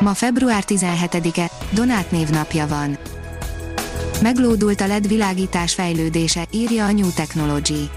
Ma 0.00 0.14
február 0.14 0.64
17-e, 0.66 1.50
Donát 1.70 2.10
névnapja 2.10 2.66
van. 2.66 2.98
Meglódult 4.22 4.80
a 4.80 4.86
LED 4.86 5.08
világítás 5.08 5.74
fejlődése, 5.74 6.46
írja 6.50 6.84
a 6.84 6.92
New 6.92 7.12
Technology. 7.14 7.90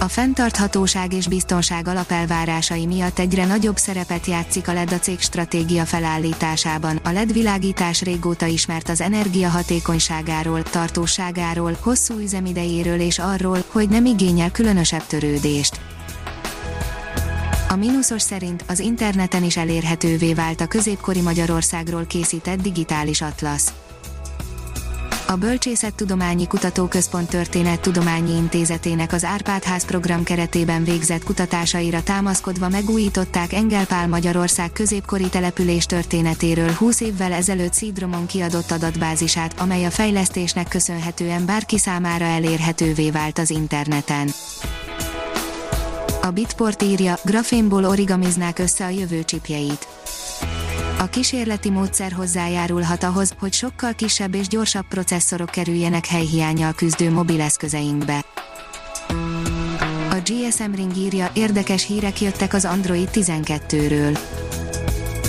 A 0.00 0.08
fenntarthatóság 0.08 1.12
és 1.12 1.28
biztonság 1.28 1.88
alapelvárásai 1.88 2.86
miatt 2.86 3.18
egyre 3.18 3.46
nagyobb 3.46 3.76
szerepet 3.76 4.26
játszik 4.26 4.68
a 4.68 4.72
LED 4.72 4.92
a 4.92 4.98
cég 4.98 5.20
stratégia 5.20 5.84
felállításában. 5.84 7.00
A 7.04 7.10
LED 7.10 7.32
világítás 7.32 8.02
régóta 8.02 8.46
ismert 8.46 8.88
az 8.88 9.00
energiahatékonyságáról, 9.00 10.62
tartóságáról, 10.62 11.76
hosszú 11.80 12.18
üzemidejéről 12.18 13.00
és 13.00 13.18
arról, 13.18 13.64
hogy 13.66 13.88
nem 13.88 14.04
igényel 14.04 14.50
különösebb 14.50 15.06
törődést. 15.06 15.80
A 17.68 17.76
mínuszos 17.76 18.22
szerint 18.22 18.64
az 18.68 18.78
interneten 18.78 19.44
is 19.44 19.56
elérhetővé 19.56 20.34
vált 20.34 20.60
a 20.60 20.66
középkori 20.66 21.20
Magyarországról 21.20 22.04
készített 22.06 22.60
digitális 22.60 23.20
atlasz. 23.20 23.72
A 25.26 25.36
Bölcsészettudományi 25.36 26.46
Kutatóközpont 26.46 27.28
Történettudományi 27.28 28.36
Intézetének 28.36 29.12
az 29.12 29.24
Árpád-ház 29.24 29.84
program 29.84 30.22
keretében 30.22 30.84
végzett 30.84 31.24
kutatásaira 31.24 32.02
támaszkodva 32.02 32.68
megújították 32.68 33.52
Engelpál 33.52 34.08
Magyarország 34.08 34.72
középkori 34.72 35.28
település 35.28 35.86
történetéről 35.86 36.72
20 36.72 37.00
évvel 37.00 37.32
ezelőtt 37.32 37.72
Szídromon 37.72 38.26
kiadott 38.26 38.70
adatbázisát, 38.70 39.60
amely 39.60 39.84
a 39.84 39.90
fejlesztésnek 39.90 40.68
köszönhetően 40.68 41.46
bárki 41.46 41.78
számára 41.78 42.24
elérhetővé 42.24 43.10
vált 43.10 43.38
az 43.38 43.50
interneten. 43.50 44.28
A 46.24 46.30
Bitport 46.30 46.82
írja, 46.82 47.18
grafénból 47.24 47.84
origamiznák 47.84 48.58
össze 48.58 48.84
a 48.84 48.88
jövő 48.88 49.24
csipjeit. 49.24 49.86
A 50.98 51.06
kísérleti 51.06 51.70
módszer 51.70 52.12
hozzájárulhat 52.12 53.02
ahhoz, 53.02 53.34
hogy 53.38 53.52
sokkal 53.52 53.92
kisebb 53.94 54.34
és 54.34 54.48
gyorsabb 54.48 54.86
processzorok 54.88 55.50
kerüljenek 55.50 56.06
helyhiányjal 56.06 56.72
küzdő 56.72 57.10
mobileszközeinkbe. 57.10 58.24
A 60.10 60.16
GSM 60.24 60.74
Ring 60.74 60.96
írja, 60.96 61.30
érdekes 61.34 61.86
hírek 61.86 62.20
jöttek 62.20 62.54
az 62.54 62.64
Android 62.64 63.08
12-ről 63.12 64.18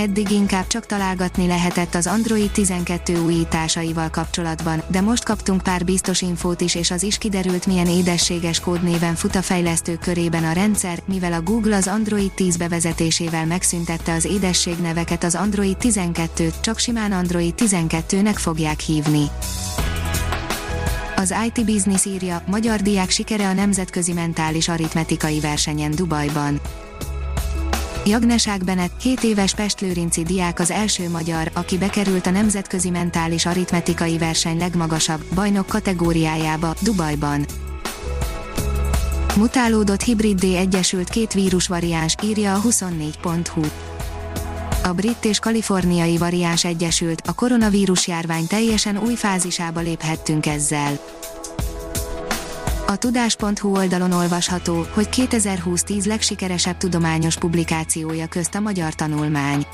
Eddig 0.00 0.30
inkább 0.30 0.66
csak 0.66 0.86
találgatni 0.86 1.46
lehetett 1.46 1.94
az 1.94 2.06
Android 2.06 2.50
12 2.50 3.20
újításaival 3.20 4.10
kapcsolatban, 4.10 4.82
de 4.86 5.00
most 5.00 5.24
kaptunk 5.24 5.62
pár 5.62 5.84
biztos 5.84 6.22
infót 6.22 6.60
is 6.60 6.74
és 6.74 6.90
az 6.90 7.02
is 7.02 7.18
kiderült 7.18 7.66
milyen 7.66 7.86
édességes 7.86 8.60
kódnéven 8.60 9.14
fut 9.14 9.34
a 9.34 9.42
fejlesztők 9.42 9.98
körében 9.98 10.44
a 10.44 10.52
rendszer, 10.52 11.02
mivel 11.04 11.32
a 11.32 11.42
Google 11.42 11.76
az 11.76 11.86
Android 11.86 12.32
10 12.32 12.56
bevezetésével 12.56 13.46
megszüntette 13.46 14.12
az 14.12 14.24
édességneveket 14.24 15.24
az 15.24 15.34
Android 15.34 15.76
12-t, 15.80 16.60
csak 16.60 16.78
simán 16.78 17.12
Android 17.12 17.54
12-nek 17.56 18.36
fogják 18.36 18.80
hívni. 18.80 19.24
Az 21.16 21.34
IT 21.46 21.64
Business 21.64 22.04
írja, 22.04 22.42
magyar 22.46 22.80
diák 22.80 23.10
sikere 23.10 23.48
a 23.48 23.52
nemzetközi 23.52 24.12
mentális 24.12 24.68
aritmetikai 24.68 25.40
versenyen 25.40 25.90
Dubajban. 25.90 26.60
Jagnesák 28.10 28.64
Benet, 28.64 28.90
7 29.02 29.22
éves 29.22 29.54
pestlőrinci 29.54 30.22
diák 30.22 30.58
az 30.60 30.70
első 30.70 31.08
magyar, 31.08 31.50
aki 31.54 31.78
bekerült 31.78 32.26
a 32.26 32.30
Nemzetközi 32.30 32.90
Mentális 32.90 33.46
Aritmetikai 33.46 34.18
Verseny 34.18 34.58
legmagasabb, 34.58 35.24
bajnok 35.34 35.66
kategóriájába, 35.66 36.74
Dubajban. 36.82 37.46
Mutálódott 39.36 40.00
hibriddé 40.00 40.56
egyesült 40.56 41.08
két 41.08 41.32
vírusvariáns, 41.32 42.14
írja 42.22 42.54
a 42.54 42.60
24.hu. 42.60 43.62
A 44.82 44.92
brit 44.92 45.24
és 45.24 45.38
kaliforniai 45.38 46.18
variáns 46.18 46.64
egyesült, 46.64 47.22
a 47.26 47.34
koronavírus 47.34 48.08
járvány 48.08 48.46
teljesen 48.46 48.98
új 48.98 49.14
fázisába 49.14 49.80
léphettünk 49.80 50.46
ezzel. 50.46 50.98
A 52.90 52.96
tudás.hu 52.96 53.76
oldalon 53.76 54.12
olvasható, 54.12 54.86
hogy 54.92 55.08
2020 55.08 55.82
10 55.82 56.06
legsikeresebb 56.06 56.76
tudományos 56.76 57.36
publikációja 57.36 58.26
közt 58.26 58.54
a 58.54 58.60
magyar 58.60 58.94
tanulmány. 58.94 59.66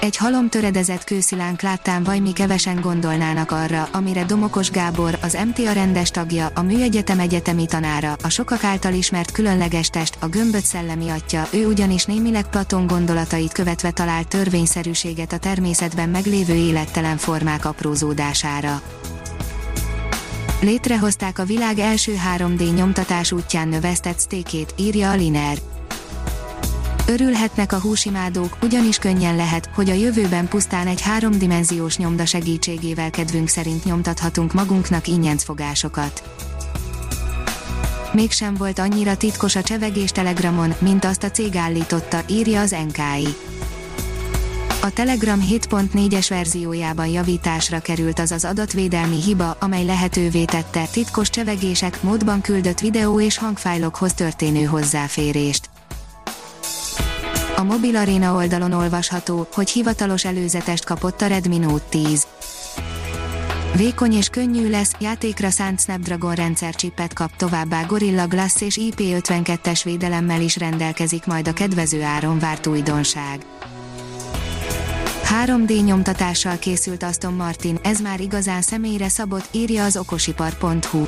Egy 0.00 0.16
halom 0.16 0.48
töredezett 0.48 1.04
kőszilánk 1.04 1.62
láttán 1.62 2.02
vajmi 2.02 2.32
kevesen 2.32 2.80
gondolnának 2.80 3.50
arra, 3.50 3.88
amire 3.92 4.24
Domokos 4.24 4.70
Gábor, 4.70 5.18
az 5.22 5.38
MTA 5.46 5.72
rendes 5.72 6.10
tagja, 6.10 6.50
a 6.54 6.62
Műegyetem 6.62 7.18
egyetemi 7.18 7.66
tanára, 7.66 8.16
a 8.22 8.28
sokak 8.28 8.64
által 8.64 8.92
ismert 8.92 9.30
különleges 9.30 9.88
test, 9.88 10.16
a 10.20 10.26
gömböt 10.26 10.64
szellemi 10.64 11.08
atya, 11.08 11.46
ő 11.52 11.66
ugyanis 11.66 12.04
némileg 12.04 12.48
Platon 12.48 12.86
gondolatait 12.86 13.52
követve 13.52 13.90
talált 13.90 14.28
törvényszerűséget 14.28 15.32
a 15.32 15.38
természetben 15.38 16.08
meglévő 16.08 16.54
élettelen 16.54 17.16
formák 17.16 17.64
aprózódására. 17.64 18.82
Létrehozták 20.60 21.38
a 21.38 21.44
világ 21.44 21.78
első 21.78 22.14
3D 22.36 22.74
nyomtatás 22.74 23.32
útján 23.32 23.68
növesztett 23.68 24.18
sztékét, 24.18 24.74
írja 24.76 25.10
a 25.10 25.14
Liner. 25.14 25.58
Örülhetnek 27.06 27.72
a 27.72 27.80
húsimádók, 27.80 28.56
ugyanis 28.62 28.98
könnyen 28.98 29.36
lehet, 29.36 29.70
hogy 29.74 29.90
a 29.90 29.94
jövőben 29.94 30.48
pusztán 30.48 30.86
egy 30.86 31.00
háromdimenziós 31.00 31.96
nyomda 31.96 32.26
segítségével 32.26 33.10
kedvünk 33.10 33.48
szerint 33.48 33.84
nyomtathatunk 33.84 34.52
magunknak 34.52 35.06
ingyencfogásokat. 35.06 36.22
Mégsem 38.12 38.54
volt 38.54 38.78
annyira 38.78 39.16
titkos 39.16 39.56
a 39.56 39.62
csevegés 39.62 40.10
Telegramon, 40.10 40.74
mint 40.78 41.04
azt 41.04 41.22
a 41.22 41.30
cég 41.30 41.56
állította, 41.56 42.22
írja 42.28 42.60
az 42.60 42.70
NKI. 42.70 43.28
A 44.82 44.90
Telegram 44.90 45.40
7.4-es 45.50 46.26
verziójában 46.28 47.06
javításra 47.06 47.80
került 47.80 48.18
az 48.18 48.30
az 48.30 48.44
adatvédelmi 48.44 49.22
hiba, 49.22 49.56
amely 49.60 49.84
lehetővé 49.84 50.44
tette 50.44 50.86
titkos 50.92 51.30
csevegések 51.30 52.02
módban 52.02 52.40
küldött 52.40 52.80
videó 52.80 53.20
és 53.20 53.38
hangfájlokhoz 53.38 54.12
történő 54.12 54.64
hozzáférést. 54.64 55.70
A 57.56 57.62
Mobil 57.62 57.96
Arena 57.96 58.34
oldalon 58.34 58.72
olvasható, 58.72 59.46
hogy 59.52 59.70
hivatalos 59.70 60.24
előzetest 60.24 60.84
kapott 60.84 61.20
a 61.20 61.26
Redmi 61.26 61.58
Note 61.58 61.84
10. 61.88 62.26
Vékony 63.76 64.12
és 64.12 64.28
könnyű 64.28 64.70
lesz, 64.70 64.92
játékra 64.98 65.50
szánt 65.50 65.80
Snapdragon 65.80 66.34
rendszercsippet 66.34 67.12
kap 67.12 67.36
továbbá 67.36 67.82
Gorilla 67.82 68.26
Glass 68.26 68.60
és 68.60 68.78
IP52-es 68.80 69.80
védelemmel 69.84 70.40
is 70.40 70.56
rendelkezik 70.56 71.26
majd 71.26 71.48
a 71.48 71.52
kedvező 71.52 72.02
áron 72.02 72.38
várt 72.38 72.66
újdonság. 72.66 73.44
3D 75.30 75.84
nyomtatással 75.84 76.58
készült 76.58 77.02
Aston 77.02 77.32
Martin, 77.32 77.78
ez 77.82 78.00
már 78.00 78.20
igazán 78.20 78.62
személyre 78.62 79.08
szabott, 79.08 79.48
írja 79.50 79.84
az 79.84 79.96
okosipar.hu. 79.96 81.04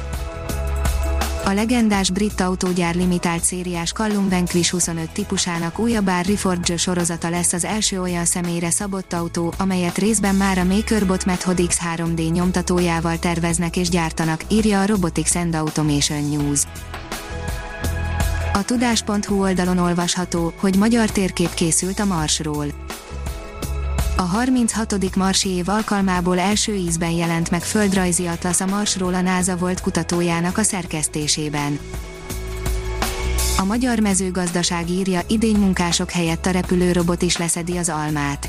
A 1.45 1.53
legendás 1.53 2.11
brit 2.11 2.41
autógyár 2.41 2.95
limitált 2.95 3.45
szériás 3.45 3.93
Callum 3.93 4.29
Vanquish 4.29 4.71
25 4.71 5.11
típusának 5.11 5.79
újabb 5.79 6.11
Reforge 6.27 6.77
sorozata 6.77 7.31
lesz 7.31 7.53
az 7.53 7.65
első 7.65 8.01
olyan 8.01 8.25
személyre 8.25 8.71
szabott 8.71 9.13
autó, 9.13 9.55
amelyet 9.59 9.99
részben 9.99 10.35
már 10.35 10.59
a 10.59 10.65
MakerBot 10.65 11.25
Method 11.25 11.67
X 11.67 11.79
3D 11.97 12.33
nyomtatójával 12.33 13.19
terveznek 13.19 13.77
és 13.77 13.89
gyártanak, 13.89 14.45
írja 14.49 14.81
a 14.81 14.87
Robotics 14.87 15.35
and 15.35 15.55
Automation 15.55 16.29
News. 16.29 16.63
A 18.53 18.65
tudás.hu 18.65 19.41
oldalon 19.41 19.79
olvasható, 19.79 20.53
hogy 20.57 20.77
magyar 20.77 21.11
térkép 21.11 21.55
készült 21.55 21.99
a 21.99 22.05
Marsról 22.05 22.67
a 24.23 24.25
36. 24.25 25.17
Marsi 25.17 25.49
év 25.49 25.69
alkalmából 25.69 26.39
első 26.39 26.75
ízben 26.75 27.11
jelent 27.11 27.51
meg 27.51 27.63
földrajzi 27.63 28.27
atlasz 28.27 28.61
a 28.61 28.67
Marsról 28.67 29.15
a 29.15 29.21
NASA 29.21 29.57
volt 29.57 29.81
kutatójának 29.81 30.59
a 30.59 30.63
szerkesztésében. 30.63 31.79
A 33.59 33.65
magyar 33.65 33.99
mezőgazdaság 33.99 34.91
írja, 34.91 35.21
idény 35.29 35.57
munkások 35.57 36.11
helyett 36.11 36.47
a 36.47 36.51
repülőrobot 36.51 37.23
is 37.23 37.37
leszedi 37.37 37.77
az 37.77 37.89
almát. 37.89 38.49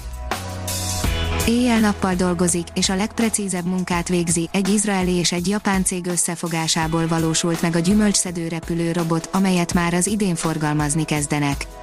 Éjjel-nappal 1.47 2.13
dolgozik, 2.13 2.67
és 2.73 2.89
a 2.89 2.95
legprecízebb 2.95 3.65
munkát 3.65 4.07
végzi, 4.07 4.49
egy 4.51 4.69
izraeli 4.69 5.11
és 5.11 5.31
egy 5.31 5.47
japán 5.47 5.83
cég 5.83 6.07
összefogásából 6.07 7.07
valósult 7.07 7.61
meg 7.61 7.75
a 7.75 7.79
gyümölcsszedő 7.79 8.47
repülőrobot, 8.47 9.29
amelyet 9.31 9.73
már 9.73 9.93
az 9.93 10.07
idén 10.07 10.35
forgalmazni 10.35 11.05
kezdenek. 11.05 11.82